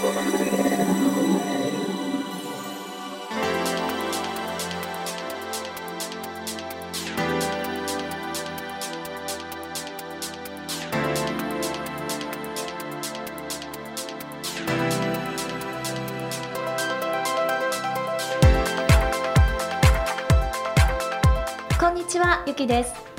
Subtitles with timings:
[0.00, 0.06] こ
[21.88, 23.09] んにちはゆきです。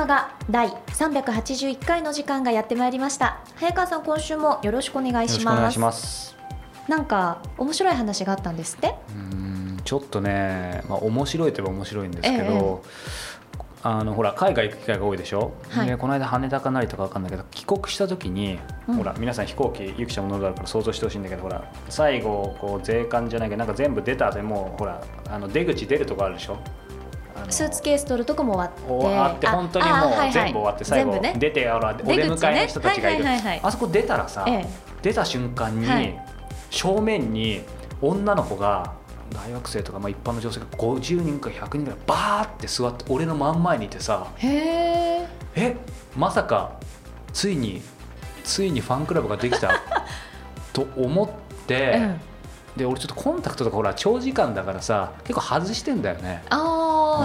[0.00, 3.40] 菊間が第381回の時間がやってまいりました。
[3.56, 5.40] 早川さん今週もよろしくお願いします。
[5.40, 6.36] しくお願いします。
[6.88, 8.94] なんか面白い話があったんですって？
[9.10, 9.14] うー
[9.74, 12.82] んちょっとね、まあ、面白いといえば面白いんですけど、
[13.82, 15.86] あのほら海外行く機会が多いでしょ、はい。
[15.86, 18.58] でこの間羽田かなりとか分かんないけど帰国した時に、
[18.88, 18.94] うん。
[18.94, 26.56] ほら皆さん飛行機ゆきちゃんも乗るだろうから想像してほしいんだけどほら最後こう税関じゃないけどなんか全部出た後にもうほらあの出口出るとこあるでしょ？
[27.48, 28.88] スーツケース取るとこも終わって。
[28.90, 33.24] 終わってあ本当にもう全部終わって最後出てお出迎えの人たちがいる。
[33.62, 34.66] あそこ出たらさ、え
[35.02, 36.18] 出た瞬間に、はい。
[36.70, 37.62] 正面に
[38.00, 38.92] 女の子が
[39.32, 44.56] 大学生とか、まあ、一般の女性が50人か100人ぐらいバーって座って俺の真ん前にいてさえへ
[45.22, 45.28] え。
[45.56, 45.76] え
[46.16, 46.72] まさか
[47.32, 47.82] ついに
[48.44, 49.70] ついにファンクラブができた？
[50.72, 51.28] と思っ
[51.66, 52.20] て、うん。
[52.76, 56.42] で俺ちょっとコンタクトとかほら長時間だからさ結構外してんだよね。
[56.50, 56.56] あ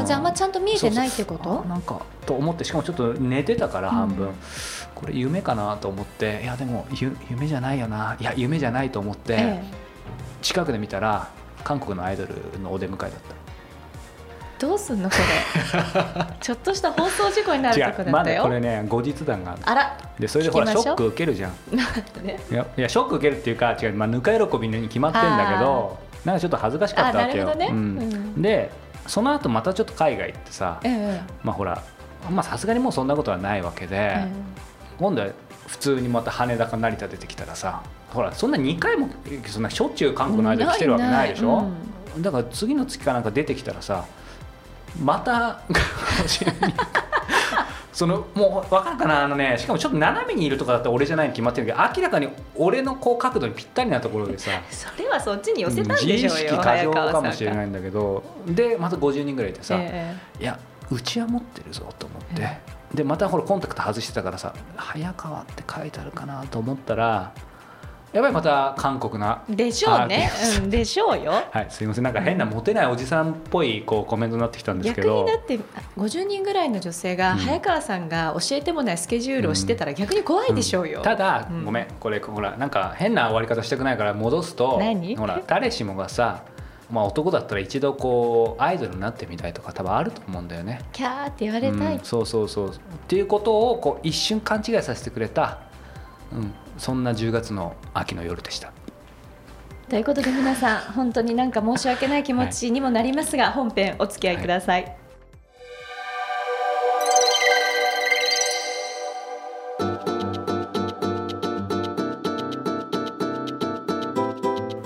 [0.05, 1.63] じゃああんまちゃんと見えてないってこと？
[1.65, 4.33] あなんかと思ってしかもちょっと寝てたから半分、うん
[4.95, 6.39] これ夢かなと思って。
[6.41, 8.15] いやでもゆ夢じゃないよな。
[8.17, 9.63] いや夢じゃないと思って、え
[10.41, 11.27] 近くで見たら
[11.65, 12.33] 韓国のアイドル
[12.63, 13.15] のお出迎えだっえ
[14.57, 15.15] どうすんのこ
[15.75, 16.25] れ？
[16.39, 19.97] ちょっとした放送事故になたるとこだったよ、まだこれね後日談があら。
[20.17, 21.51] でそれでほらショック受けるじゃん。
[22.23, 27.67] ねいやいやショック受けるっていうか違う、まあ、ぬか喜びに決まってんだけどなんかちょっと恥ずかしかったわけよ、ね。
[27.69, 27.75] うん。
[27.75, 28.41] うん。
[28.41, 28.71] で
[29.07, 31.21] その後またちょっと海外行ってさええ。
[31.43, 31.83] まあほら
[32.29, 34.27] まあさすがにもうそんなことはないわけで、え
[34.97, 35.29] 今度は
[35.67, 39.09] 普通にまた羽田か成田出てきたらさほらそんな2回も
[39.45, 41.69] そんなしょっちゅう韓国のアイドル来てるわけないでしょ、な
[42.17, 44.05] いだから次の月かなんか出てきたらさ
[45.01, 45.61] また
[47.95, 49.23] そのもう分かるかな？
[49.23, 54.51] あのねしかもちょっと斜めにいるとかだったら俺じゃないに決まってるけど明らかに俺のこう角度にぴったりなところでさ。
[54.69, 58.21] それはそっちに寄せたん自でしょうよ意識過剰かもしれいないんだけど。
[58.47, 60.59] でまた50人ぐらいいてさ、えいや
[60.91, 62.59] うちは持ってるぞと思って、え。
[62.93, 67.31] でまたほらコンタクト外してたからさ「早川」って書いてあるかなと思ったら
[68.15, 70.31] やっぱりまた韓国なえでしょうね。
[70.63, 71.33] うんでしょうよ。
[71.51, 72.03] はいすいません。
[72.05, 75.59] なんか変なモテないおじさんっぽいこうコメントになってきたんですけ逆どにだって
[75.97, 77.39] 50人ぐらいの女性がうん。
[77.39, 81.03] 早川さんが教えてもないスケジュールをしてたら逆に怖いでしょうよ、ん。
[81.03, 81.65] ただ、うん。
[81.65, 84.77] ごめんこれほらなんか変な終わり方したくないから戻すと。
[84.79, 85.17] 何？
[85.17, 86.45] ほら誰しもがさ
[86.89, 90.79] まあ男だったら一度こうアイドルになってみたいとか多分あると思うんだよね。
[90.93, 91.99] キャーって言われたい、うん。
[92.01, 92.69] そうそうそう。
[92.69, 92.73] っ
[93.09, 95.59] ていうことをこう一瞬勘違いさせてくれた、
[96.31, 98.71] うん、そんな10月の秋の夜でした。
[99.89, 104.97] ということで皆さん本当になんか申し訳ない気持ちにもなりますが、本編お付き合いください、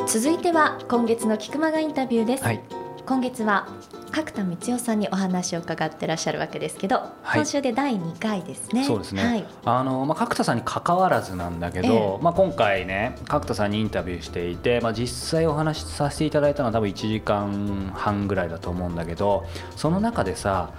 [0.06, 2.62] 続いては今月の菊間がインタビューです、はい。
[3.06, 3.68] 今月は
[4.10, 7.40] 角田光代さんにお話を伺ってらっしゃるわけですけど、はい。
[7.40, 8.84] 今週で第2回ですね。
[8.84, 20.74] そうですね、はい、あのまあ、角田さんに関わらずなんだけど、えまあ、今回ね角田さんにインタビューしていて、まあ、実際お話しさせていただいたのは多分1時間半ぐらいだと思うんだけどその中でさ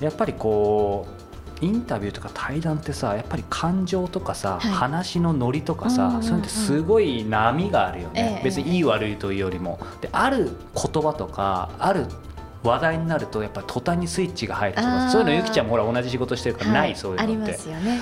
[0.00, 1.24] やっぱりこう
[1.64, 4.72] インタビューとか対談ってさやっぱり感情とかさ、はい。
[4.72, 6.22] 話のノリとかさ、うんうんうん。
[6.22, 8.44] そういうのってすごい波があるよね、ええ。
[8.44, 9.78] 別にいい悪いというよりも。
[10.00, 12.06] である言葉とかある
[12.64, 15.10] 話題になるとやっぱり途端にスイッチが入るとあかー。
[15.10, 18.00] そういうのゆきちゃんもほら同じ仕事してるからない、はそういうありまのってすよね。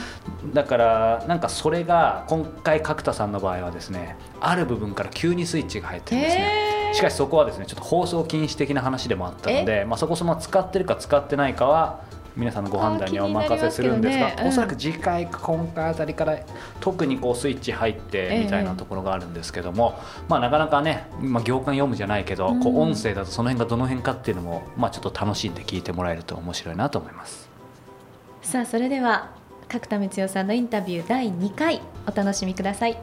[0.54, 6.72] だからなんかそれが今回角田さんの場合はですねある部分から急にスイッチが入ってるんですね。
[6.94, 12.00] しかしそこはですねちょっと放送禁止的な話でもあったので、まあ、そこその使ってるか使ってないかは
[12.37, 14.37] 皆さんのご判断にお任せするんですがね。
[14.41, 14.48] うん。
[14.48, 16.38] おそらく次回か今回あたりから
[16.81, 19.98] 特にこうスイッチ入ってええみたいなところがあるんですけども、
[20.28, 27.48] まあ、なかなかね、まあ、行間読むじゃないけど、こううん音声だとその辺がどの辺かっていうのも、まあ、ちょっと楽しんで聞いてもらえると面白いなと思います。
[28.42, 29.30] さあそれでは
[29.68, 32.98] 角田光代さんのインタビュー第2回お楽しみください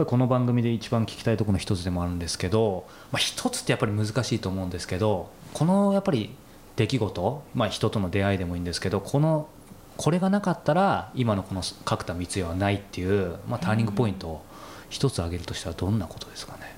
[0.00, 6.30] ぱりこの番組で一番聞きたいところの一つでもあるんですけど、まあ、一つってやっぱり難しいと思うんですけどこのやっぱり
[6.76, 9.48] 出来事、まあ、人との出会いでもいいんですけどこの
[9.96, 14.42] これがなかったら今のこの角田光代はないっていう、まあ、ターニングポイントを
[14.88, 16.74] 一つ挙げるとしたらどんなことですかね？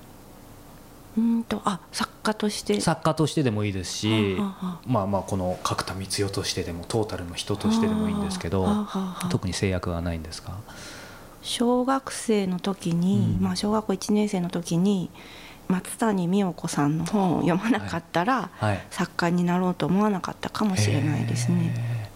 [1.15, 2.81] うんとあ作家として。
[2.81, 9.29] 作家としてでもいいですしはあはまあまあこの角田光代としてでもトータルの人としてでもいいんですけどはあはあはあ。
[9.29, 10.57] 特に制約はないんですか？
[11.43, 13.43] 小学生の時に、うん。
[13.43, 15.09] まあ、小学校1年生の時に
[15.67, 18.81] 松谷美代子さんの本を読まなかったら、はい。
[18.89, 22.11] 作家になろうと思わなかったかもしれないですね。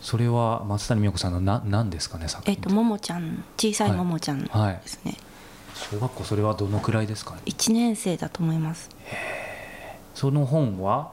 [0.00, 4.80] それは松谷美代子さんのな何ですかね作品えっとももちゃん小さいももちゃんはい。
[4.82, 5.16] ですね、
[5.74, 8.90] 小学校それはどのくらいですかね？1年生だと思います。
[10.14, 11.12] その本は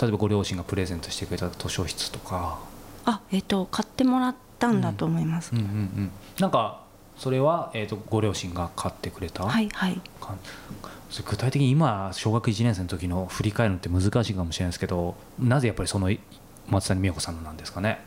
[0.00, 2.58] 例えばご両親がプレゼントしてくれた図書室とか。
[3.04, 5.58] あえっと買ってもらったんだと思います、うん。
[5.58, 6.82] うんうんなんか
[7.16, 9.44] それは、えー、とご両親が買ってくれた？
[9.44, 10.00] はいはい。
[11.24, 16.10] 具体的に今小学1年生の時の振り返るのって難しいかもしれないですけどなぜやっぱりその
[16.68, 18.00] 松谷美代子さんのなんですかね？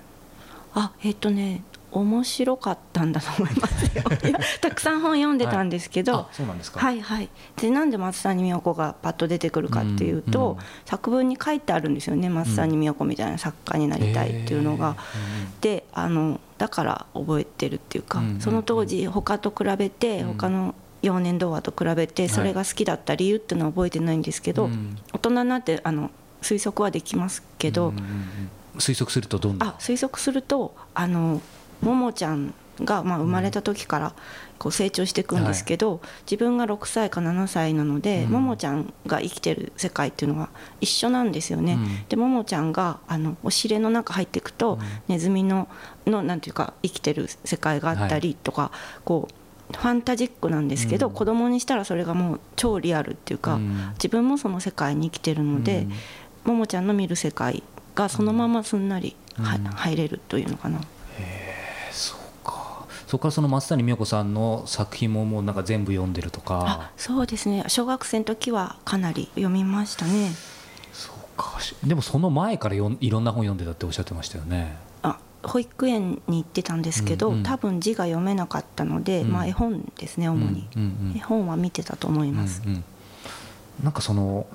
[0.74, 4.04] あえっとね面白かったんだと思いますよ。
[4.62, 6.80] たくさん本読んでたんですけど、あそうなんですか。
[6.80, 7.30] はいはい。
[7.56, 14.96] でなんで松谷美代子がパッと出てくるかっていうと、うんうん作文に書いてあるんですよね松谷美代子みたいな作家になりたいっていうのが。
[15.62, 18.42] であのだから覚えてるっていうか、うんうんうん。
[18.42, 20.28] その当時他と比べて、うん。
[20.34, 26.10] 他の幼年童話と比べてそれが好きだった理由っていうのは覚えてないんですけど、うん大人になってあの
[26.42, 28.50] 推測はできますけど、うんうんうん。
[28.78, 29.68] 推測するとどんな？
[29.70, 31.42] あ推測するとあの
[31.82, 32.54] ももちゃん
[32.84, 34.14] が、まあ、生まれた時から
[34.58, 38.32] こう成長していくんですけど、自分が6歳か7歳なので、うん。
[38.32, 40.50] ももちゃんが生きてる世界っていうのが
[40.82, 41.74] 一緒なんですよね。
[41.74, 42.06] うん。
[42.10, 44.80] でももちゃんがあのおしれの中入っていくと、うん。
[45.08, 45.68] ネズミの
[46.06, 48.72] のなんていうか生きてる世界があったりとか、
[49.06, 51.14] こうファンタジックなんですけど、うん。
[51.14, 53.90] 子供にしたらそれがもう超リアルっていうか、うん。
[53.94, 55.88] 自分もその世界に生きてるので、
[56.44, 57.64] ももちゃんの見る世界
[57.96, 60.80] がそのまますんなり、入れるというのかな。
[63.08, 67.64] そこからその松谷美代子さんの作品ももうなんか全部読んでるとあかそうですね。
[67.68, 70.32] 小学生の時はかなり読みましたね。
[70.92, 71.58] そうか。
[71.62, 74.76] しでもその前からよんいろんな本読んでたっておっしゃってましたよね。
[75.04, 77.44] あ保育園に行ってたんですけど、うんうん。
[77.44, 79.32] 多分字が読めなかったので、うん。
[79.32, 81.10] まあ、絵本ですね主に、うんうん。
[81.12, 82.84] うん絵本は見てたと思います、うんうん。
[83.84, 84.48] なんかその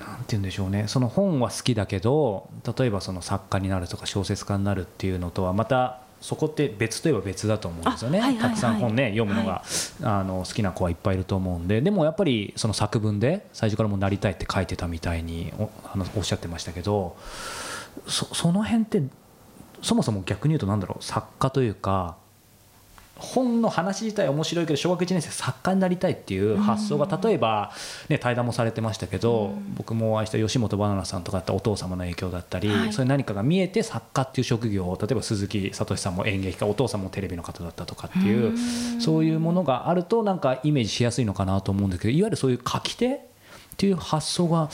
[0.00, 0.84] なんて言うんでしょうね。
[0.88, 2.48] その本は好きだけど
[2.78, 8.50] 例えばその作家になるとか小説家になるっていうのとはまたそこって別といえば別だと思うんですよね、あはいはいはい。
[8.50, 9.62] たくさん本ね読むのが、
[10.02, 11.80] あの好きな子はいっぱいいると思うんで。
[11.80, 17.16] でもやっぱりその作文で最初からもうなりたいって書いてたみたいにおあのおっしゃってましたけど
[18.06, 19.02] そその辺って
[19.82, 22.16] そもそも逆に言うとなんだろう作家というか
[23.18, 27.72] 本の話自体は面白いけど小学1年生作家になりたいっていう発想が例えば、
[28.08, 32.92] ね、対談もされてましたけど、僕も愛した吉本ばななさんとかだったらお父様の影響だったり、はい。
[32.92, 38.56] そういう何かが見えて作家っていう職業を例えば鈴木聡さんも演劇家お父さんもテレビの方だったとかっていう
[39.00, 43.20] そういうものがあるとなんかイメージしやすいのかなと思うんですけどいわゆるそういう書き手っ
[43.76, 44.68] ていう発想が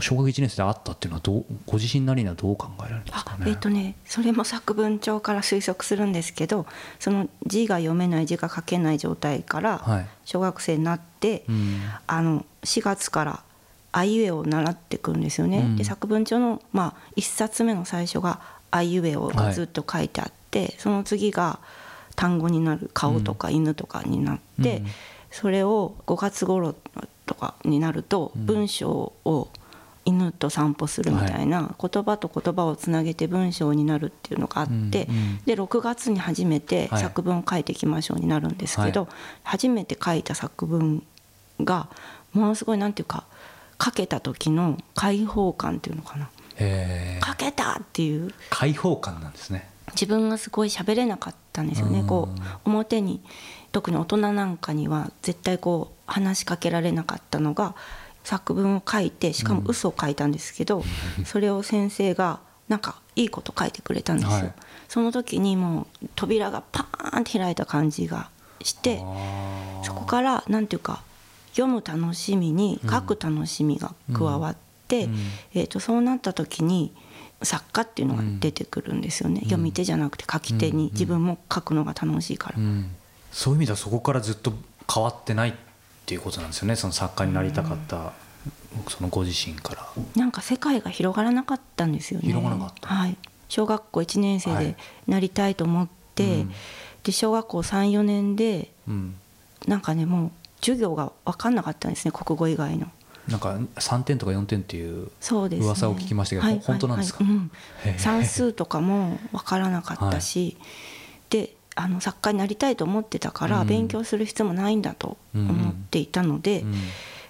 [0.00, 3.44] 小学1年生であったっていうのはどうご自身なりにはどう考えられるんですかね？
[3.46, 6.66] あえっ、とねそれも作文帳から推測するんですけど
[6.98, 10.06] その字が読めない字が書けない状態からはい。
[10.26, 11.80] 小学生になって、うん。
[12.06, 13.42] あの4月から
[13.92, 15.58] あいうえを習ってくるんですよね。
[15.58, 15.76] うん。
[15.76, 18.40] で作文帳の、まあ、1冊目の最初が
[18.70, 21.60] あいうえおがずっと書いてあって、その次が
[22.16, 24.86] 単語になる顔とか犬とかになって、うん。
[25.30, 26.74] それを5月頃
[27.24, 28.46] とかになるとうん。
[28.46, 29.48] 文章を
[30.06, 37.02] 犬と散歩するみたいな、言葉と言葉をつなげて文章になるっていうのがあって、うんうんで6月に初めてはい。
[37.02, 39.10] 作文を書いていきましょうになるんですけど、はい。
[39.42, 41.02] 初めて書いた作文
[41.60, 41.88] が
[42.32, 43.24] ものすごいなんていうか
[43.82, 46.30] 書けた時の解放感っていうのかな。
[47.24, 48.32] 書けたっていう。
[48.50, 49.68] 開放感なんですね。
[49.92, 52.06] 自分がすごい喋れなかったんですよね、うん。
[52.06, 53.20] こう表に
[53.72, 57.74] 特に大人なんかには絶対こう話しかけられなかったのが
[58.26, 60.82] 作文を書いてしかも嘘を書いたんですけど、
[61.24, 64.52] それを先生がなんかいいこと書いてくれたんですよ、はい。
[64.88, 68.28] その時にもう扉がパーンって開いた感じが
[68.62, 69.00] して
[69.84, 71.04] そこからなんていうか
[71.52, 74.56] 読む楽しみに書く楽しみが加わっ
[74.88, 75.16] て、うん。
[75.54, 76.92] えー、とそうなった時に
[77.44, 82.90] 作家っていうのが出てくるんですよね、読み手じゃなくて書き手に自分も書くのが楽しいから、うん。
[83.30, 84.52] そういう意味ではそこからずっと
[84.92, 85.54] 変わってないっ
[86.06, 86.76] ていうことなんですよね。
[86.76, 88.12] その作家になりたかった、
[88.88, 89.86] そのご自身から。
[90.14, 92.28] なんか世界が広がらなかったんですよね。
[92.28, 92.88] 広がらなかった。
[92.88, 93.16] はい、
[93.48, 94.64] 小学校1年生はい。
[94.64, 96.52] でなりたいと思って、うん。
[97.02, 99.14] で小学校34年でうん。
[99.66, 102.86] なんかねもう授業が分かんなかったんですね国語以外の。
[103.26, 107.24] なんか3点とか4点っていうそうですね、噂を聞きましたけどはい本当なんですか？
[107.24, 107.40] はいは
[107.88, 110.66] いうん算数とかも分からなかったし、で
[111.76, 113.66] あの作家になりたいと思ってたから、うん。
[113.68, 116.64] 勉強する必要もないんだと思っていたので、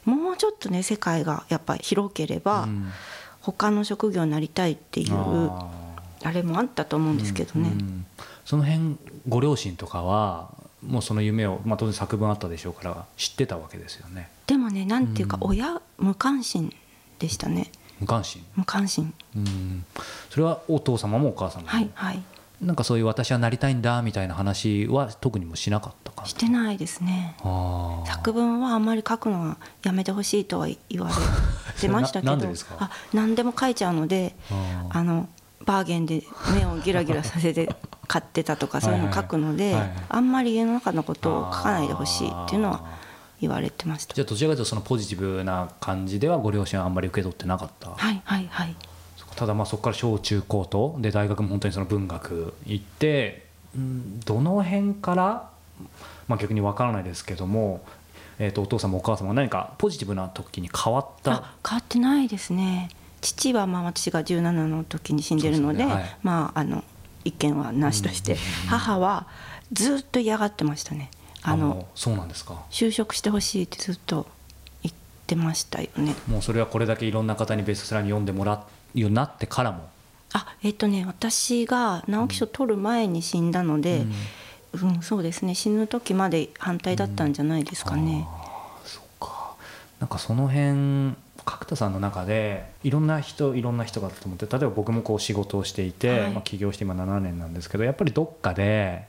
[0.05, 2.91] もうちょっとね世界がやっぱり広ければ、うん。
[3.41, 5.69] 他の職業になりたいっていうあ
[6.25, 7.69] あれもあったと思うんですけどね。
[7.69, 8.07] うん。
[8.45, 8.97] その辺
[9.29, 10.51] ご両親とかは
[10.85, 14.31] もうその夢を、まあ、当然作文あったでしょうから知ってたわけですよね。
[14.47, 15.51] でもねなんていうかうん。
[15.51, 16.75] 親無関心
[17.19, 17.71] でしたね。
[18.01, 18.45] 無関心。
[18.57, 19.15] 無関心。
[19.37, 19.85] うん。
[20.31, 22.23] それはお父様もお母様も、はいはい
[22.61, 27.37] なんかそういう私はなりたいんだみたいな話は特にもしなかったかなしてないですね。
[28.07, 31.15] 作文はあんまり書くのはやめてほしいとは言われ
[31.81, 32.33] てましたけど。
[32.79, 34.35] あ何でも書いちゃうので
[34.91, 35.29] あの
[35.67, 36.23] バーゲンで
[36.55, 37.75] 目をギラギラさせて
[38.07, 39.93] 買ってたとか そういうの書くのではい。
[40.09, 42.85] あんまり家の中のことを書かないでほしいっていうのは
[43.41, 48.77] 言われてましたじゃあどちらかというとそのポジティブな感じではご両親はあんまり受け取ってなかった、はいはいはい
[49.37, 55.51] ただまあそこから小中高とで大学も本当にその文学行ってうんどの辺から、
[56.29, 57.85] まあ、逆にわからないですけども、
[58.39, 61.33] えー、とお父様お母様が何かポジティブな時に変わった？
[61.33, 62.89] あ変わってないですね。
[63.21, 65.85] 父はまあ私が17の時に死んでるので
[66.23, 66.85] まああの
[67.25, 68.37] 一見はなしとして。
[68.69, 69.27] 母は
[69.73, 71.11] ずっと嫌がってましたね。
[71.43, 72.63] あのそうなんですか。
[72.71, 74.36] 就職してほしいってずっと言
[75.27, 76.15] ってましたよね。
[76.29, 78.65] もうそれはこれだけいろんな方にベストセラーに読んでもら
[78.95, 79.89] うようになってからも。
[80.33, 84.05] あえっ、とね私が直木賞取る前に死んだので、
[84.73, 85.03] うん。
[85.03, 85.55] そうですね。
[85.55, 89.57] 死ぬ時まで反対だったんじゃないですかね、あーそっか。
[89.99, 96.31] なんかその辺角田さんの中でいろんな人いろんな人がと思って例えば僕もこう仕事をしていて、はい。
[96.31, 99.07] まあ、起業して今7年なんですけどやっぱりどっかで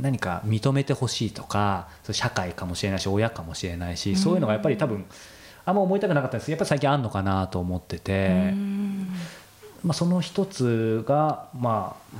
[0.00, 5.06] 何か認めてほしいとか社会かもしれないし親かもしれないしそういうのがやっぱり多分
[5.66, 6.50] あんま思いたくなかったんです。
[6.50, 8.50] やっぱり最近あんのかなと思ってて。
[8.52, 9.08] うん。
[9.84, 12.16] まあ、その一つが、まあ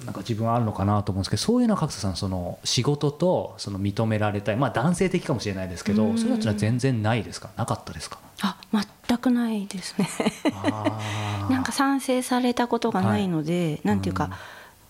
[0.00, 6.16] うん、なんか自分はあるのかなと思うんですけどそういうのは角田さんその仕事とその認められたい、まあ、男性的かもしれないですけどうん。
[6.18, 7.50] そういうのってのは全然ないですか？
[7.56, 8.18] なかったですか？
[8.40, 10.08] あ全くないですね。
[11.50, 14.30] なんか賛成されたことがないので、なんていうか、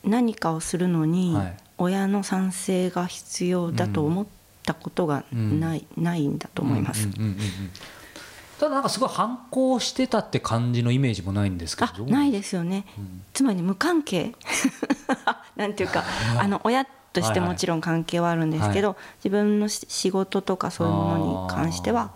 [0.05, 1.57] 何かをするのにはい。
[1.81, 4.27] 親の賛成が必要だと思っ
[4.69, 7.09] たことがない,、ないんだと思います、
[8.61, 13.23] ただなんかすごい反抗してたって感じのイメージもないんですけどないですよね、ん。
[13.33, 14.35] つまり無関係。
[15.57, 16.05] なんていうか
[16.39, 22.11] あの親としてもちろん関係はあるんですけど、自分のし仕事とかそういうものに関しては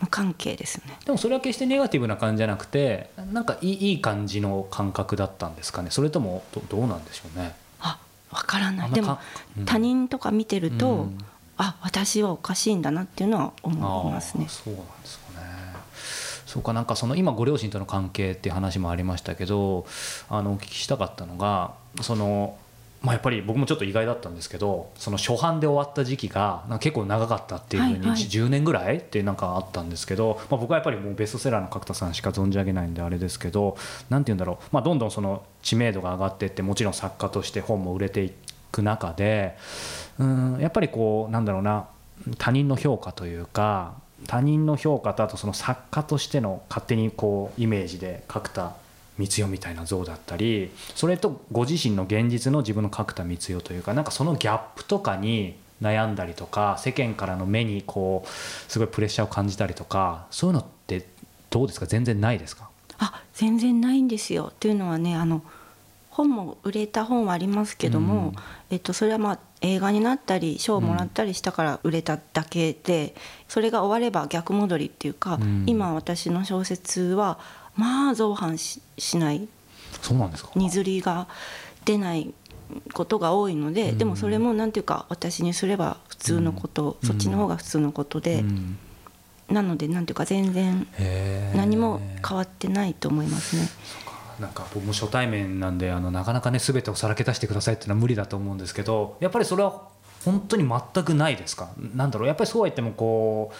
[0.00, 0.98] 無関係ですね。
[1.06, 5.90] でもそれは決してネガティブな感じじゃなくてなんかいいいい感じの感覚だったんですかね。
[5.90, 7.56] それともどどうなんでしょうね。
[7.80, 7.98] あ
[8.30, 8.90] わからない。
[8.90, 9.18] でも
[9.64, 11.18] 他人とか見てると、うん
[11.58, 14.46] あ私はおかしいんだなっていうのは思いますね。
[14.48, 15.46] そうなんですかね。
[16.46, 19.84] そうかなんかその今ご両親との関係っていう話もありましたけど
[20.30, 22.56] あのお聞きしたかったのがその、
[23.02, 28.18] まあ、やっぱり僕もちょっと意外だったんですけどその初版で終わった時期が結構長かったっていうふうに、はいはい。
[28.18, 33.76] 10年ぐらいってなんかあったんですけど、まあ、僕はやっぱりもうベストセラーの角田さんしか存じ上げないんであれですけど
[34.08, 38.32] なんて言うんだろう、まあ、どんどんその知名度が上がっていってもちろん作家として本も売れてい
[38.72, 39.56] く中で
[40.18, 41.86] うんやっぱりこうなんだろうな
[42.38, 43.94] 他人の評価というか
[44.26, 48.74] 他人の評価とあとその作家としての勝手にこうイメージで角田
[49.16, 58.28] 光代みたいな像だったりそれとご自身の現実の自分の角田光代というかなんかそのギャップとかに悩んだりとか世間からの目にこう
[58.70, 61.06] すごいプレッシャーを感じたりとかそういうのって
[61.50, 61.86] どうですか？
[61.86, 62.68] 全然ないですか？
[62.98, 64.52] あ全然ないんですよ。
[64.58, 65.42] というのはねあの
[66.18, 68.34] 本も売れた本はありますけども、うん。
[68.70, 73.14] えっと、それはまあ映画になったり賞をもらったりしたから売れただけで、
[73.46, 75.64] それが終われば逆戻りっていうか、うん。
[75.66, 77.38] 今私の小説は
[77.76, 79.46] まあ造反ししない。
[80.02, 80.50] そうなんですか。
[80.56, 81.28] にずりが
[81.84, 82.34] 出ない
[82.92, 83.98] ことが多いので、うん。
[83.98, 87.08] でもそれもなんていうか私にすれば普通のこと、うん。
[87.08, 88.78] そっちの方が普通のことで、うん。
[89.50, 90.86] なのでなんていうか全然
[91.54, 93.68] 何も変わってないと思いますね。
[94.40, 99.88] なんか僕も初対面なんであのなかなかね全てをさらけ出してくださいっていうのは無理だと思うんですけどやっぱりそれは
[100.24, 101.70] 本当に全くないですか？
[101.94, 102.28] なんだろう？
[102.28, 103.52] やっぱりそうは言ってもこ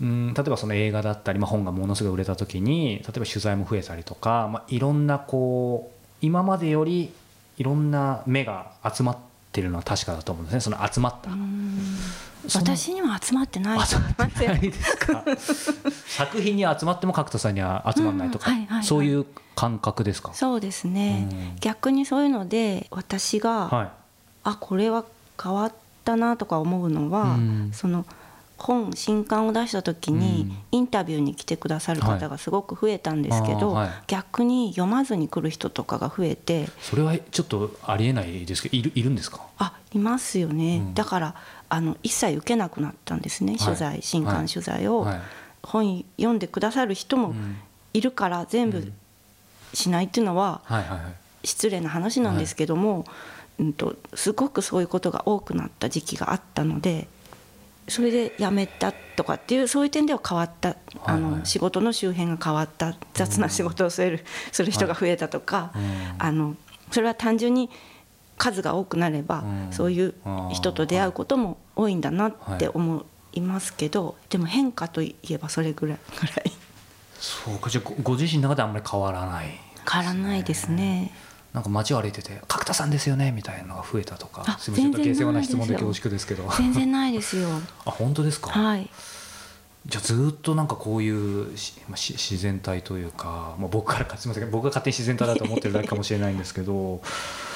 [0.00, 7.12] ううん例えばその映画だったり、まあ、本がものすごい売れた時に例えば取材も増えたりとか、まあ、いろんなこう今までより
[7.58, 10.60] いろんな目が集まってるのは確かだと思うんですね。
[10.60, 11.30] その集まった。
[12.54, 13.78] 私には集まってない。
[13.78, 15.24] と集まってないですか？
[16.06, 18.50] 作品に集まっても角田さんには集まらないとか、
[18.82, 20.32] そういう感覚ですか？
[20.34, 21.56] そうですね、うん。
[21.60, 23.88] 逆にそういうので私が、はい。
[24.44, 25.04] あこれは
[25.42, 25.72] 変わっ
[26.04, 27.70] たなとか思うのは、うん。
[27.72, 28.06] その
[28.58, 34.02] 本新刊を出した時にインタビューに来てくださる方がすごく増えたんですけど、はいあーはい。
[34.06, 39.42] 逆に読まずに来る人とかが増えてそれはちょっとありえないですけどいるいるんですか？
[39.58, 40.94] あいますよね、うん。
[40.94, 41.34] だから
[41.68, 45.20] あの一切受けなくなったんですね、取材新刊取材を、はい。
[45.62, 47.56] 本読んでくださる人もうん。
[47.92, 48.92] いるから全部
[49.72, 50.60] しないっていうのは
[51.44, 53.06] 失礼な話なんですけども、
[53.58, 57.08] うんとすごくそういうことが多くなった時期があったので
[57.88, 65.82] それで辞めたとかっていうそういう点では変わったあの仕事の周辺が変わった雑な仕事をするする人が増えたとかうん。
[66.18, 66.56] あの
[66.90, 67.70] それは単純に
[68.38, 69.72] 数が多くなればうん。
[69.72, 70.14] そういう
[70.52, 75.98] 人と出会うことも多いんだなって思いますけどでも変化といえばそれぐらい。
[76.20, 76.52] ぐらい
[77.18, 77.70] そうか。
[77.70, 81.12] じゃあごご自身の中であんまり変わらない変わらないですね。
[81.52, 87.48] なんか街を歩いてて「角田さんですよね」みたいなのが増えたとかあすみませんちょっと全然下世話な質問で恐縮ですけど全然ないですよ。
[87.86, 88.90] あ本当ですか、はい。
[89.86, 97.00] じゃあずっとなんかこういうしまあし自然体というか、まあ、僕からかすみません僕が勝手に自然体だと思ってるだけかもしれないんですけど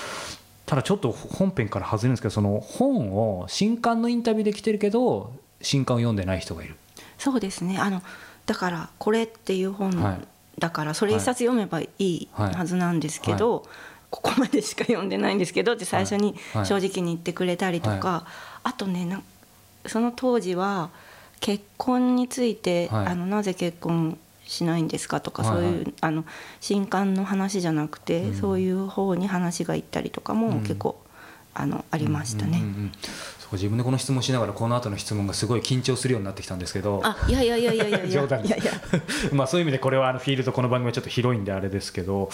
[0.67, 6.77] ただちょっと本編から外れるんですけどその本を新刊のインタビューで来てるけど新刊を読んでない人がいる
[7.19, 7.79] そうですね。
[7.79, 8.03] あの
[8.47, 10.19] だからこれっていう本はい
[10.59, 13.64] だからそれ一冊読めばいいはずなんですけど、
[14.11, 18.26] ここまでしか読んでないんですけどって最初にはい正直に言ってくれたりとか、
[18.62, 19.23] あとねな
[19.87, 20.90] その当時は
[21.40, 23.07] 結婚について、はい。
[23.07, 26.25] あのなぜ結婚しないんですかとか、そういうあの
[26.61, 28.35] 新刊の話じゃなくて、うん。
[28.35, 30.61] そういう方に話がいったりとかもうん。
[30.61, 31.00] 結構、
[31.54, 32.59] あのありましたね。
[32.59, 32.92] うんうんうん。
[33.38, 37.00] そう自分でこの質問しながらこの後の質問がすごい緊張するようになってきたんですけど。
[37.04, 38.49] あいやいやいやいやいや冗談で。
[38.49, 38.73] すいやいや。
[39.33, 42.30] まあそういう意味でこれはあのフィールドこの番組はちょっと広いんであれですけど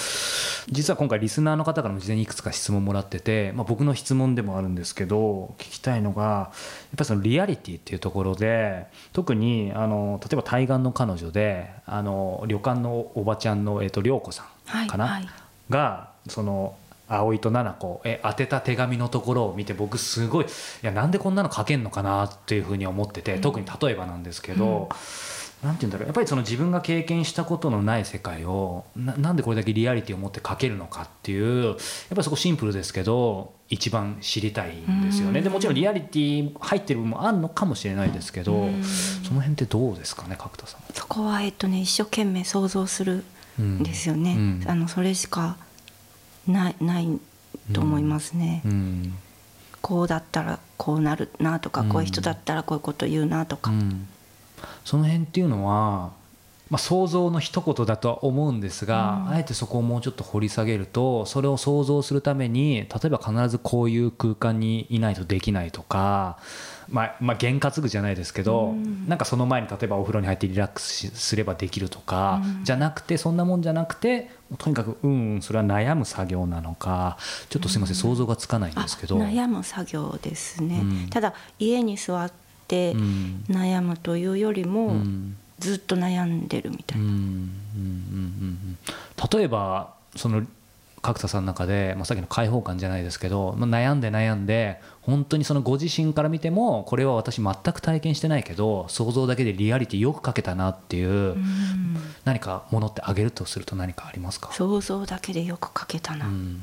[0.68, 6.54] 実は今回リスナーの方からも事前にいくつか質問もらってて、まあ、僕の質問でもあるんですけど聞きたいのがやっぱ
[7.00, 14.44] りそのリアリティっていうところで特にあの例えば対岸の彼女であの旅館のおばちゃんの、えっと涼子さ
[14.84, 15.28] んかな、はいはい。
[15.70, 16.74] がその
[17.08, 18.00] 葵と七子。
[18.04, 20.48] へ宛てた手紙のところを見て僕すごいい
[20.82, 24.88] やなんでこんなの書けんのかなっていうふうに思ってて、特に例えばなんですけど、
[25.62, 31.76] なんて言うんだろうやっぱりその自分が経験したことのない世界をななんでこれだけリアリティを持って書けるのかっていうやっ
[32.10, 35.38] ぱりそこシンプルですけど一番知りたいんですよね。
[35.38, 35.44] うん。
[35.44, 38.84] でもちろんリアリティ入ってる部分もあるのかもしれないですけど、うん。
[38.84, 40.80] その辺ってどうですかね角田さん。
[40.92, 43.24] そこはえっとね一生懸命想像する
[43.60, 44.64] んですよね、うん。
[44.66, 45.56] あのそれしか
[46.46, 47.20] ないない
[47.72, 49.14] と思いますね、うん。
[49.80, 51.88] こうだったらこうなるなとか、うん。
[51.88, 54.06] こういう人だったらこういうこと言うなとか、うん。
[54.84, 56.12] その辺っていうのは、
[56.68, 59.34] まあ、想像の一言だとは思うんですが、うん。
[59.34, 66.38] あえてそこをもうちょっと掘り下げるとそれを想像するために例えば必ずこういう空間にいないとできないとか、
[66.88, 69.08] まあ、まあ験担ぐじゃないですけど、うん。
[69.08, 72.64] なんかその前に例えばお風呂に入ってリラックスしすればできるとか、うん。
[72.64, 77.16] じゃなくてそんなもんじゃなくてとにかくうんうんそれは悩む作業なのか
[77.48, 79.18] ちょっとすいません、想像がつかないんあですけど。
[79.18, 81.10] 悩む作業ですね、うん。
[81.10, 82.32] ただ家に座っ
[82.66, 83.44] てうん。
[83.48, 88.78] 悩むというよりも、うんずっと悩んでるみたいな、うんうんうんうんうん。
[89.38, 90.42] 例えばその
[91.02, 101.96] 角田さんの中で、まあ、さっきの解放感じゃないですけど、まあ、悩んで悩んで本当にそのご自身から見てもこれは私全く体験してないけど想像だけでリアリティよく書けたなっていう、うん。
[102.24, 104.52] 何かものってあげるとすると何かありますか？
[104.52, 106.60] 想像だけでよく書けたな、うん。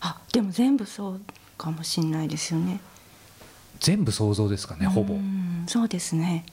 [0.00, 1.20] あでも全部そう
[1.56, 2.80] かもしれないですよね。
[3.80, 5.14] 全部想像ですかねほぼ。
[5.14, 6.44] うんそうですね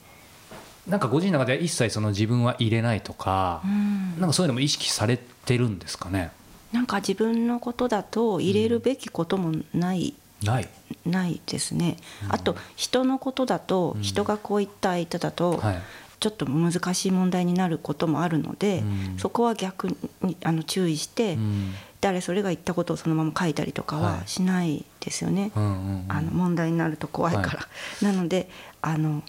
[0.88, 4.19] なんかご自身の中で一切その自分は入れないとかうん。
[4.19, 6.32] なんかそういうのも意識されてるんですかね？
[6.71, 10.67] なんか自分のことだと入れるべきこともない、ない。
[11.06, 12.34] ないですね、うん。
[12.34, 14.02] あと人のことだと、うん。
[14.02, 15.82] 人がこういった相手だと、はい。
[16.19, 19.17] ちょっと難しい問題になることもあるので、うん。
[19.17, 21.74] そこは逆にあの注意して、うん。
[22.02, 24.28] 誰それが言ったことをそのまま書いたりとかははい。
[24.28, 26.06] しないですよね、うんうんうん。
[26.10, 27.67] あの問題になると怖いから、は
[28.02, 28.50] なので
[28.82, 29.24] あの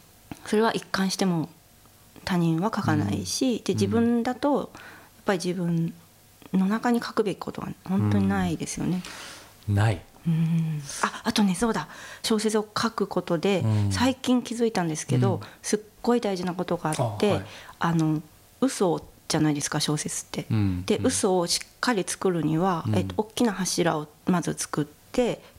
[0.46, 1.48] それは一貫しても
[2.24, 4.68] 他人は書かないし、で自分だとやっ
[5.24, 5.92] ぱり自分
[6.52, 9.02] の中に書くべきことは本当にないですよね。
[9.68, 10.00] ない。
[10.26, 10.82] うん。
[11.02, 11.88] ああとねそうだ。
[12.22, 13.92] 小説を書くことで、うん。
[13.92, 15.40] 最近気づいたんですけど、うん。
[15.62, 17.44] すっごい大事なことがあってあはい。
[17.78, 18.22] あの
[18.60, 20.46] 嘘じゃないですか小説って。
[20.50, 20.84] うん。
[20.84, 21.06] で、うん。
[21.06, 22.96] 嘘をしっかり作るには、うん。
[22.96, 24.95] えっと、大きな柱をまず作って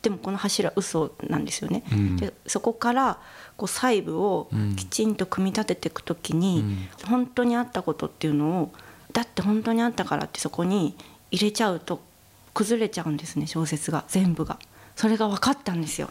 [0.01, 1.83] でもこの柱嘘なんですよね。
[1.91, 3.19] うんでそこから
[3.57, 8.71] こう細部をうんきちんと組み立てていくときに、うん本当にあったことっていうのを
[9.13, 10.95] だって本当にあったからってそこに
[11.31, 12.01] 入れちゃうと
[12.53, 14.59] 崩れちゃうんですね小説が全部が。
[14.95, 16.09] それが分かったんですよ。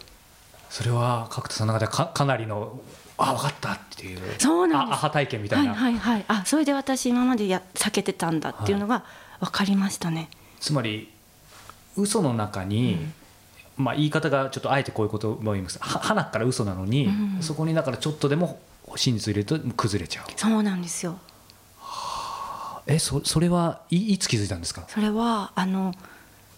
[0.70, 2.80] それは角田さんの中でかかなりの
[3.18, 6.24] あ分かったっていうそうなんですあアハ体験みたいな、はいはいはい。
[6.28, 9.04] あそれで私今までや避けてたんだっていうのが
[9.40, 10.28] 分かりましたね。
[10.61, 11.12] つまり
[11.96, 12.98] 嘘の中に、
[13.76, 15.78] まあ言い方がちょっとあえてこういうことを言います。
[15.80, 17.42] は花から嘘なのに、うん。
[17.42, 18.58] そこにだからちょっとでも
[18.96, 20.26] 真実を入れると崩れちゃう。
[20.36, 21.18] そうなんですよ。
[22.86, 24.84] えそそれはいいつ気づいたんですか？
[24.88, 25.92] それはあの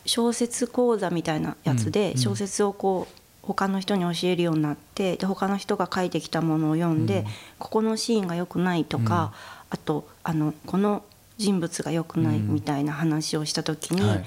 [0.04, 7.24] 小説講座みたいなやつで小説をこう他の人に教えるようになってで他の人が書いてきたものを読んで、
[7.58, 9.32] ここのシーンが良くないとか、
[9.70, 11.02] あとあのこの
[11.38, 14.24] 人物が良くないみたいな話をした時に、はい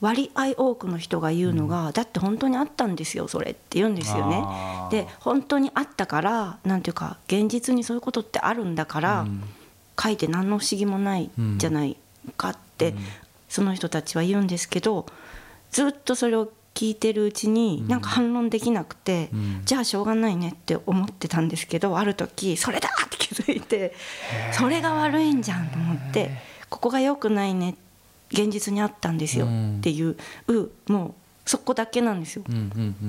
[0.00, 4.44] 割合多くの人が言うのが、だって本当にあったんですよそれって言うんですよね。
[4.90, 9.42] で本当にあったからなんていうか現実にそういうことってあるんだから、うん。
[10.02, 11.94] 書いて何の不思議もないじゃない
[12.38, 12.94] かって、
[13.50, 15.04] その人たちは言うんですけど
[15.70, 19.62] ずっとそれを聞いてるうちになんか反論できなくて、ん。
[19.66, 23.92] じゃあしょうがないねって思ってたんですけどある時それだって気づいて
[24.52, 26.30] それが悪いんじゃんと思って
[26.70, 27.76] ここが良くないね
[28.32, 29.76] 現実にあったんですようん。
[29.78, 30.16] っていう、
[30.88, 31.14] もう
[31.44, 32.44] そこだけなんですよ。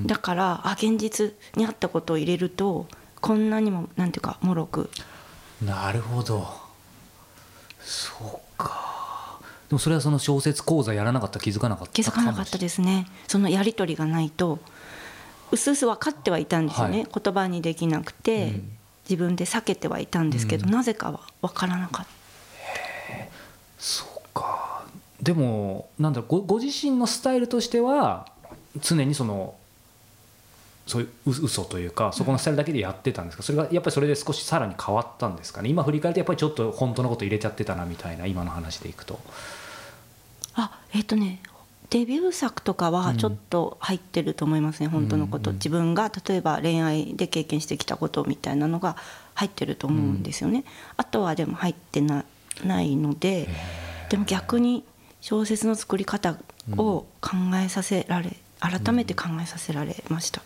[0.06, 2.86] だからあ現実にあったことを入れると
[3.20, 4.90] こんなにもなんていうかもろく。
[5.64, 6.48] なるほど。
[7.80, 9.38] そうか。
[9.68, 13.06] でもそれはその小説講座やらなかったら気づかなかった気づかなかったですね。
[13.28, 14.58] そのやり取りがないと
[15.52, 17.08] うすうす分かってはいたんですよね、はい。
[17.22, 18.72] 言葉にできなくて、うん。
[19.08, 20.72] 自分で避けてはいたんですけど、うん。
[20.72, 22.06] なぜかは分からなかっ
[23.78, 24.71] そうか
[25.22, 28.26] でもなんだろうごご自身のスタイルとしては
[28.80, 29.54] 常にその
[30.84, 33.44] そういうう嘘というかそこのスタイルだけでやってたんですか？
[33.44, 35.68] それがやっぱりそれで少しさらに変わったんですかね？
[35.68, 39.20] 今振り返ってやっぱりちょっと本当のこと入れちゃってたなみたいな今の話でいくと。
[40.54, 41.40] たあえっ、とね
[41.90, 48.96] デビュー作とかはちょっと入ってると思いますね、本当のこと、うん自分が例えば恋愛で経験してきたことみたいなのが
[49.34, 50.64] 入ってると思うんですよね、
[50.96, 52.24] あとはでも入ってな
[52.64, 53.48] ないので
[54.08, 54.84] でも逆に
[55.22, 56.36] 小説の作り方
[56.76, 57.30] を考
[57.64, 60.42] えさせられ改めて考えさせられました、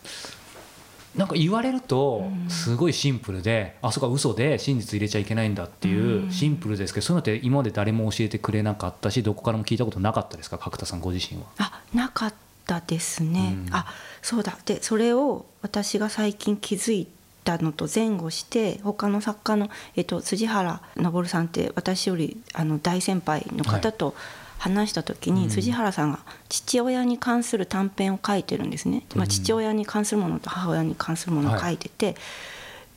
[1.16, 10.58] なんか言われるとすごいシンプルで、あそこは嘘で真実入れちゃいけないんだっていうシンプルですけどそういうのって今まで誰も教えてくれなかったしどこからも聞いたことなかったですか？
[10.58, 11.46] 角田さんご自身は。
[11.58, 12.34] あなかっ
[12.66, 13.74] たですね、うん。
[13.74, 13.86] あ
[14.20, 14.58] そうだ。
[14.66, 17.08] でそれを私が最近気づい
[17.44, 24.14] たのと前後して他の作家の、えっと、辻原昇さんって私よりあの大先輩の方と
[24.58, 25.48] 話した時に、うん。
[25.48, 32.16] 辻原さんが父親に関する短編を書いてるんですね、まあ、父親に関するものと母親に関するものを書いてて、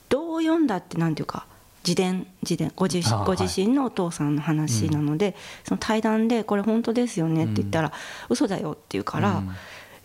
[0.10, 1.46] どう読んだってなんていうか
[1.84, 7.92] 自伝自伝ご自ご自身のお父さんの話なので、その対談で「これ本当ですよね」って言ったら
[8.30, 9.56] 「嘘だよ」って言うから、うん。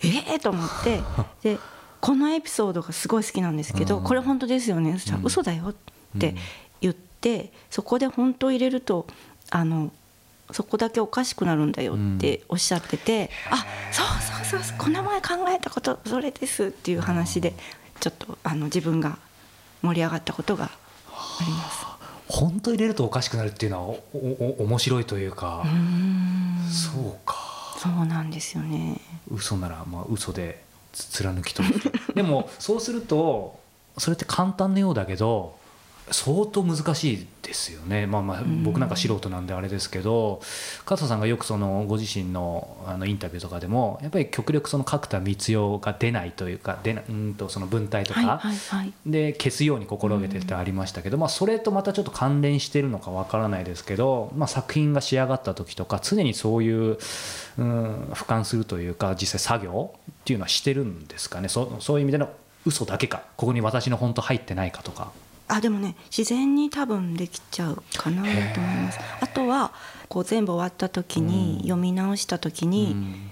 [0.03, 1.01] ええと思って
[1.43, 1.59] で
[2.01, 4.05] このエピソードがすごい好きなんですけど「うん。
[4.05, 5.25] これ本当ですよね」そしたらうん。
[5.27, 5.75] 嘘だよ」っ
[6.19, 6.35] て
[6.81, 9.07] 言ってそこで本当入れると
[9.51, 9.91] あの
[10.53, 14.07] そこだけおかしくなるんだよっておっしゃってて「あそう
[14.45, 17.55] そうそうそうこの前考えたことそれです」っていう話で
[18.01, 19.19] ちょっとあの自分が
[19.83, 21.87] 盛り上がったことがあります。
[22.27, 25.63] 本当入れるとおかしくなるっていうのはおおお面白いというか、
[26.71, 27.37] そうか。
[27.79, 28.99] そうなんですよね。
[29.31, 31.71] 嘘ならまあ嘘でつ貫き通す。
[32.15, 33.61] でもそうすると
[33.99, 35.57] それって簡単のようだけど
[36.11, 40.41] 相当難しいですよね、まあ、まあ僕なんか素人なんであれですけど
[40.85, 48.43] 加藤さんがよくそのご自身のあのインタビューとかでもやっぱり極力その角田光代が出ないというか出なうんとその文体とか。
[49.07, 56.99] で消すように心がけてってありましたけど、まあ、それとまたちょっと関連してるのかわからないですけど、まあ、作品が仕上がった時とか常にそういう、
[57.59, 62.29] うん、俯瞰するというか実際作業っていうのはしてるんですかねそそういう意味での
[62.67, 65.13] 嘘だけかここに私の本当入ってないかとか。
[65.49, 68.99] あでもね自然に多分できちゃうかなと思います。
[69.21, 69.73] あとは
[70.09, 71.63] こう全部終わった時に、うん。
[71.63, 73.31] 読み直した時うに、ん。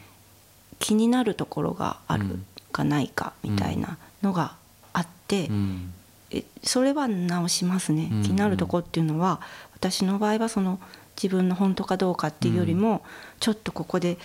[0.79, 4.55] 気になるところがあるうんかないかみたいなのが
[4.93, 5.93] あって、うん。
[6.31, 8.23] えそれは直しますね、うん。
[8.23, 9.41] 気になるとこっていうのは
[9.75, 10.81] 私の場合はその
[11.17, 13.05] 自分の本当かどうかっていうよりも、
[13.39, 14.19] ちょっとここで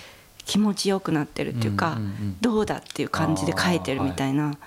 [0.46, 1.98] 気持ちよくなってるっていうか、
[2.42, 4.58] どうだっていう感じで書いてるみたいな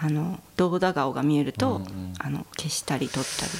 [0.00, 2.14] あ、のどうだ顔が見えると、うんうん。
[2.18, 3.52] あの消したり取ったり。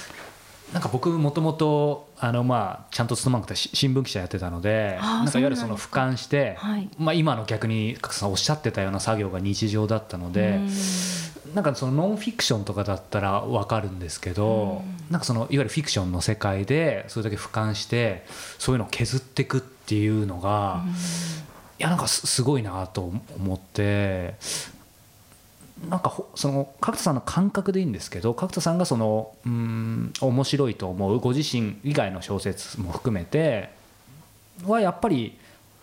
[0.72, 5.38] なんか僕もともとあのまあちゃんと勤まなくてし新聞記者やってたのでなんか。
[5.38, 6.90] いわゆるその俯瞰して、はい。
[6.98, 10.60] まあ、今の逆に角田さんおっしゃってたような作業が日常だったので、
[11.46, 11.54] うん。
[11.54, 18.26] なんかそのノンフィクションとかだったら分かるんですけど、なんかそのいわゆるフィクションの世界でそれだけ俯瞰して
[18.58, 20.84] そういうのを削っていくっていうのが、
[21.78, 24.34] いやなんかすすごいなと思って
[25.88, 33.70] なんかほその角田さんの感覚でいいんですけど角田さんがそのうん面白いと思うご自身以外の小説も含めて
[34.66, 35.38] はやっぱり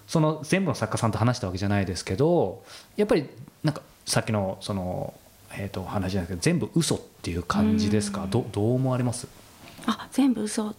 [0.08, 2.63] その全部の作家さんと話したわけじゃないですけど
[2.97, 3.29] やっぱり
[3.63, 5.13] なんかさっきのその、
[5.53, 8.27] えー、と話じゃないですけど全部嘘っていう感じですか？
[8.29, 9.27] どどう思われます？
[9.88, 10.75] あ全部嘘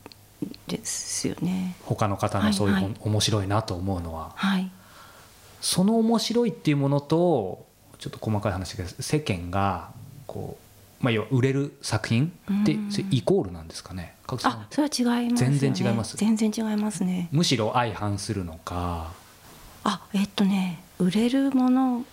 [0.66, 1.74] ですよね。
[1.84, 2.94] 他の方のそういう、はいはい。
[3.00, 4.32] 面白いなと思うのは。
[4.36, 4.70] はい。
[5.60, 7.66] その面白いっていうものと
[7.98, 9.90] ちょっと細かい話です世間が
[10.26, 10.58] こ
[11.00, 12.32] う、まあ、要は売れる作品
[12.62, 12.76] って
[13.10, 14.14] イコールなんですかね？
[14.28, 15.56] あそれは違いますよね。
[15.58, 16.16] 全然違います。
[16.16, 17.28] 全然違いますね。
[17.30, 19.12] むしろ相反するのか。
[19.84, 22.04] あえっとね売れるもの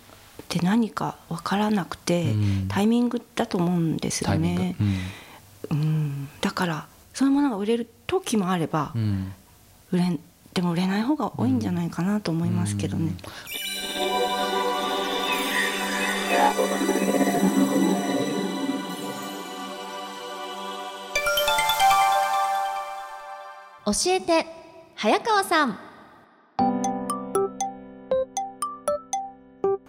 [0.42, 2.68] って何か分からなくて、うん。
[2.68, 4.76] タイミングだと思うんですよね、
[5.70, 9.32] うん、だからそういうものが売れる時もあればう、ん。
[9.90, 10.20] 売れん
[10.52, 13.12] でも売れない方が多いんじゃないかなと思いますけどね、
[23.86, 24.46] 教えて
[24.96, 25.78] 早川さん。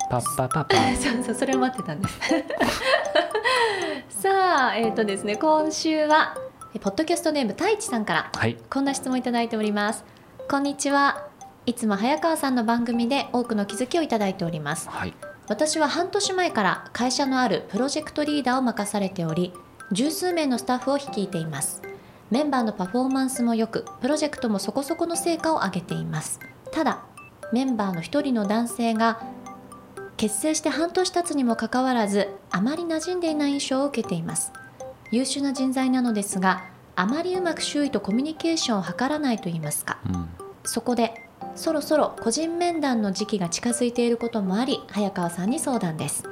[0.09, 0.75] パッパパパ。
[0.95, 2.19] そうそうそれを待ってたんです。
[4.21, 6.37] さあえっ、とですね今週は
[6.75, 8.57] えポッドキャストネーム太一さんからはい。
[8.69, 10.03] こんな質問いただいております。
[10.49, 11.27] こんにちは。
[11.65, 14.87] いつも早川さんの番組で多くの気づきをいただいております。
[14.89, 15.13] はい
[15.47, 19.53] 私は半年前から会社のあるプロジェクトリーダーを任されており
[19.91, 21.81] 十数名のスタッフを率いています。
[22.31, 26.39] メンバーのパフォーマンスも良くプロジェクトもそこそこの成果を上げています。
[26.71, 27.03] ただ
[27.53, 29.21] メンバーの一人の男性が
[30.17, 34.51] 結成して半年経つにもかかわらずあまり馴染んでいない印象を受けています。
[35.11, 39.99] 優秀な人材なのですがあまりうまく周囲とコミュニケーションを図らないといいますか。
[40.07, 40.29] うん。
[40.63, 41.24] そこで
[41.55, 46.23] そろそろ個人面談の時期が近づいていることもあり早川さんに相談です。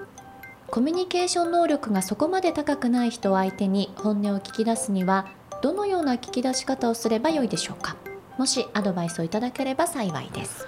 [0.68, 5.28] コミュニケーション能力がそこまで高くない人を相手に本音を聞き出すには
[5.62, 7.96] どのような聞き出し方をすればよいでしょうか。
[8.38, 10.68] もしアドバイスをいただければ幸いです。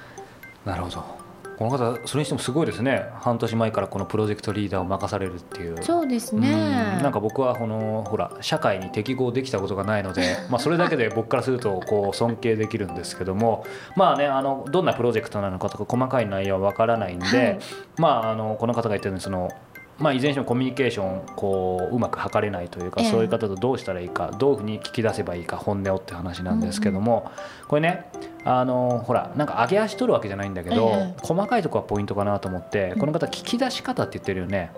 [0.63, 1.24] なるほど。
[1.57, 3.05] この方それにしてもすごいですね。
[3.21, 5.81] 半年前からこのプロジェクトリーダーを任されるっていう。
[5.83, 6.41] そうですうん。
[6.41, 13.65] ねなんか僕はこのほら社会に適合できたことがないので、まあ、それだけで僕からするとこう尊敬できるんですけども
[13.95, 17.59] まあねあのどんなプロジェクトなのかとか細かい内容は分からないんで、はい。
[17.97, 19.49] まああのこの方が言ったようにその
[19.97, 23.09] まあ、いずれにしてもコミュニケーションこううまく図れないというか、ええ。
[23.09, 27.31] そういう方とどうしたらいいかどういうふうに聞き出せばいいか本音をって話なんですけども、
[27.67, 28.05] これね
[28.43, 31.21] あのほらなんか上げ足取るわけじゃないんだけど、ええ。
[31.21, 34.71] 細かいところはポイントかなと思ってこの方聞き出し方って言ってるよね。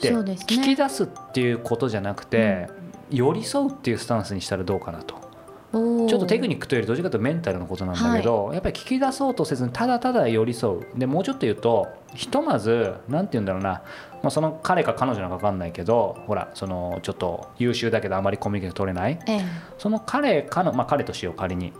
[0.00, 0.46] でそうですね。
[0.48, 2.68] 聞き出すっていうことじゃなくて、
[3.10, 5.27] 寄り添うっていうスタンスにしたらどうかなと
[5.70, 10.86] ちょっとテクニックというよりどちらかというとメンタルのことなんだけど、やっぱり聞き出そうとせずにただただ寄り添う。
[10.96, 13.82] でもうちょっと言うとひとまず何て言うんだろうな、
[14.22, 19.18] まあ、その彼か彼女なのか分かんないけどほらそのちょっと優秀だけどあまりコミュニケーション取れない。
[19.26, 19.40] ええ。
[19.76, 21.72] その彼かの、まあ、彼としよう仮に。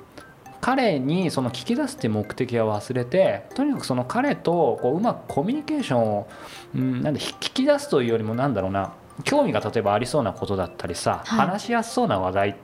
[0.61, 6.29] 彼にその聞き出すっていう目的は忘れてとにかくその彼とこううまくコミュニケーションを、
[6.74, 8.92] うん、なんで聞き出すというよりもなんだろうな。
[9.24, 11.46] 興味が例えばありそうなことだったりさ、はい。
[11.46, 12.57] 話しやすそうな話題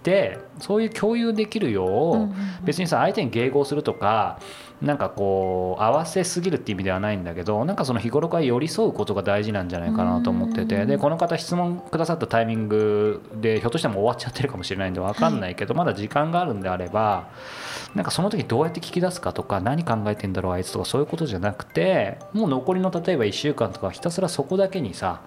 [0.00, 4.40] ってそういう共有できるよう、別にさ相手に迎合するとか
[4.80, 17.28] なんかこう合わせすぎるっていう意味ではないんだけどなんかその日頃から寄り添うことが大事なんじゃないかなと思ってうんてでこの方質問くださったタイミングでひょっとしたらもう終わっちゃってるかもしれないんで分かんないけど、まだ時間があるんであれば
[17.94, 25.20] なんかその時どうやって聞き出すかとか何考えてんだろうあいつとかそういうことじゃなくてもう残りの例えば1週間とかひたすらそこだけにさ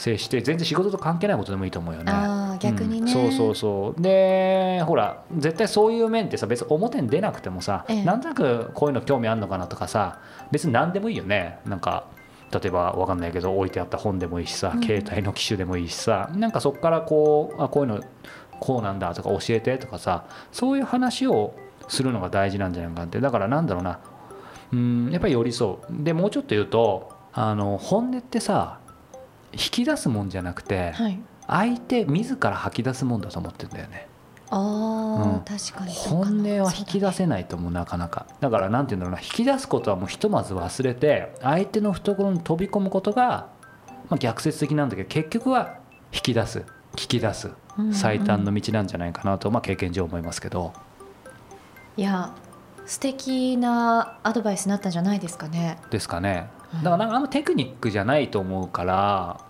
[0.00, 2.12] 接して全然仕事と関係ないことでもいいと思うよね。
[2.58, 4.00] 逆にね、うんそうそうそう。
[4.00, 8.04] でほら絶対そういう面ってさ別に表に出なくてもさ、ええ。
[8.04, 11.58] なんとなくこういうの興味あるのかなとかさ別に何でもいいよね。
[11.66, 12.06] なんか
[12.50, 14.82] 例えばわかんないけど置いてあった本でもいいしさ、うん。
[14.82, 18.00] 携帯の機種でもいいしさなんかそこからこうあこういうの
[18.58, 21.54] こうなんだとか教えてとかさそういう話を
[21.88, 23.20] するのが大事なんじゃないかなって。
[23.20, 24.00] だからなんだろうな。
[24.72, 25.78] うんやっぱり寄り添う。
[25.90, 28.78] でもうちょっと言うとあの本音ってさ
[29.52, 31.18] 引き出すもんじゃなくて、はい。
[31.46, 34.06] 相手自ら吐き出すもんだと思ってんだよね。
[34.50, 35.40] ああ、うん。
[35.40, 36.00] 確かにか。
[36.00, 38.26] 本な音は引き出せないと思うなかなか。
[38.40, 43.48] だからなんて言うんだろうな引き出すことはもうひとまず忘れて相手の懐に飛び込むことが、
[44.08, 45.78] まあ、逆説的なんだけど結局は
[46.12, 46.64] 引き出す。
[46.92, 47.48] 聞き出す。
[47.48, 50.72] うんうん最短の道なんじゃないかなと、まあ、経験上思いますけど。
[51.96, 52.32] いや
[52.84, 55.78] 素敵なアドバイスになったんじゃないですかね。
[55.90, 56.50] ですかね。
[56.54, 59.40] うんだからなんかあんまテクニックじゃないと思うから、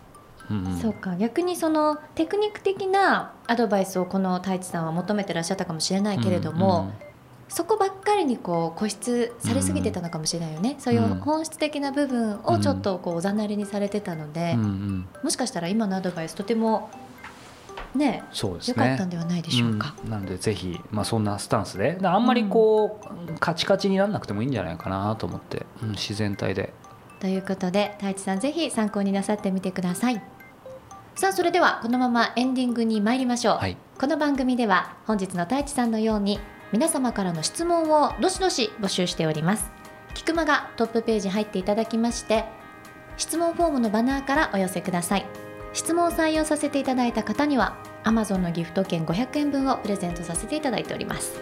[0.51, 0.79] うんうん。
[0.79, 1.17] そうか。
[1.17, 6.93] 逆にそのテクニック的なアドバイスをこの太一さんは求めてらっしゃったかもしれないけれども、
[7.49, 14.67] そこばっかりにこう固執されすぎてたのかもしれないよね、そういう本質的な部分をちょっとこうおざなりにされてたので、うんうん。
[14.67, 16.91] うんもしかしたら今のアドバイスとても
[17.95, 18.75] ねそうですね。
[18.77, 19.95] 良かったんではないでしょうか。
[20.05, 20.11] うん。
[20.11, 21.95] なのでぜひ、まあ、そんなスタンスで。
[21.95, 26.73] であんまりこう、カチカチにならなくてもいいんじゃないかなと思って、うん自然体で
[27.21, 30.23] ということで太一さんぜひ参考になさってみてください。
[31.15, 33.77] さあそれではこのままエンディングに参りましょう、はい。
[33.99, 36.41] この番組では本日の太一さんのように
[36.73, 39.71] 皆様からの質問をどしどし募集しております。
[40.15, 42.45] キクマがトップページ入っていただきまして
[43.17, 45.27] 質問フォームのバナーからお寄せください。
[45.75, 51.39] 質問を採用させていただいた方には Amazon のギフト券500円分をプレゼントさせていただいております。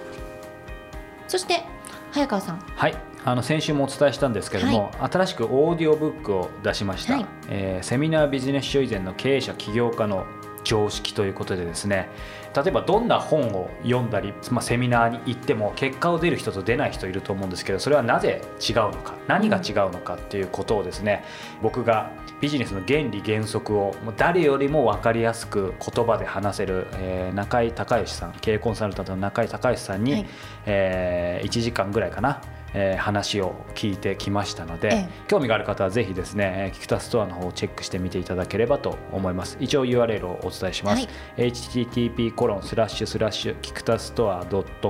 [1.28, 1.62] そして
[2.10, 2.58] 早川さん。
[2.58, 7.26] はいあの先週もお伝えしたんですけども、新しくオーディオブックを出しました、はい。
[7.48, 10.26] えーセミナービジネス書以前の経営者起業家の
[10.64, 12.08] 常識ということでですね
[12.54, 21.24] 例えばどんな本を読んだり、まあ、セミナーに行っても結果を出る人と出ない人いると思うんですけどそれはなぜ違うのか何が違うのかっていうことをですね、
[21.62, 30.26] 僕がビジネスの原理原則を誰よりも分かりやすく言葉で話せる、えー中井隆義さん経営コンサルタントの中井隆義さんに、はい。
[30.66, 32.40] え1時間ぐらいかな、
[32.74, 35.08] えー話を聞いてきましたので、ええ。
[35.28, 39.56] 興味がある方はぜひですねえーキクタストアの方をチェックしてみていただければと思います。
[39.60, 41.10] 一応 URL をお伝えします、は
[41.44, 41.48] い。
[41.50, 44.44] http コロンスラッシュスラッシュキクタストア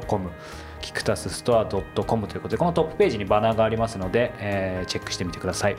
[0.07, 0.31] .com
[0.81, 5.77] キクタスストア .com ということでこのトップページにバナーがありますので、えーチェックしてみてください。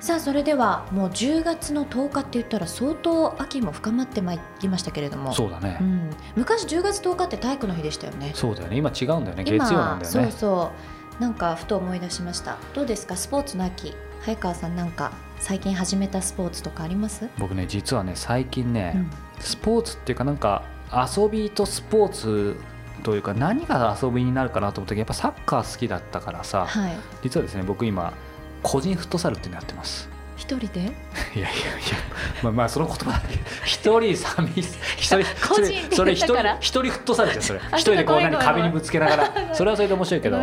[0.00, 5.32] さあそれではもう10月の10日って言ったら相当秋も深まってまいりましたけれども。
[5.32, 8.30] そうだね、うん、昔10月10日って体育の日でしたよね。
[8.34, 8.76] そうだよね。
[8.76, 9.44] 今違うんだよね。
[9.44, 10.22] 月今曜なんだよね。
[10.22, 12.58] そうそうなんかふと思い出しました。
[12.74, 13.16] どうですか？
[13.16, 13.94] スポーツの秋。
[14.20, 19.10] 早川さんなんか最近始めたスポーツとかあります、僕ね実はね最近ね、うん。
[19.40, 22.56] スポーツっていうかなんか遊びとスポーツ
[23.04, 26.96] というか何が遊びになるかなと思った時やっぱサッカー好きだったからさはい。
[27.22, 28.12] 実はですね僕今
[28.62, 30.08] 個人フットサルっていうのやってます
[30.48, 30.80] 一人で？
[30.80, 31.50] いやいやいや
[32.42, 33.34] まあまあその言葉だけ
[33.66, 37.60] 一人寂し一人 個人ってそれ一人一人フットサルじゃんそれ。
[37.70, 39.32] あ一人でこう何壁にぶつけながら。
[39.52, 40.38] それはそれで面白いけど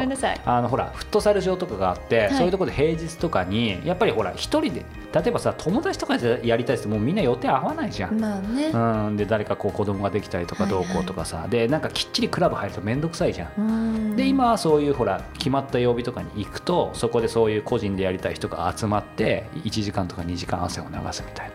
[0.45, 2.33] あのほらフットサル場とかがあって、はい。
[2.35, 8.19] そういうところで平日とかにやっぱりほら一人で例えばさ友達とかでやりたいってもうみんな予定合わないじゃん。
[8.19, 8.67] まあね。
[8.67, 8.77] う
[9.11, 14.15] ん、で誰かこう子供ができたりとかどうこうとかさ、でなんかきっちりクラブ入ると面倒くさいじゃん。
[14.15, 21.53] で今はそういうほら決まった曜日とかに行くとそこでそういう個人でやりたい人が集まって1時間とか2時間汗を流すみたいな、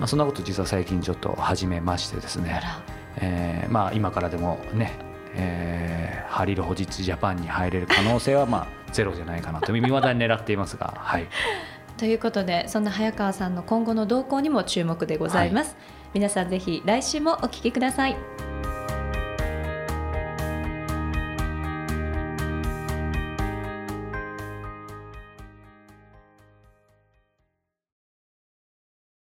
[0.00, 2.60] まあ、そんなこと実は最近ちょっと始めましてですね。
[3.16, 4.92] えーまあ、今からでもね、
[5.34, 11.28] えーハリル保実ジャパンに入れる可能性はまあゼロじゃないかなと未だに狙っていますが、はい、
[11.96, 15.76] ということでそんな早川さんの今後の動向にも注目でございます、
[16.12, 18.16] 皆さんぜひ来週もお聞きください